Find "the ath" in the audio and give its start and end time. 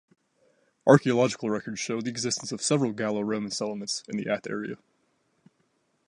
4.17-4.47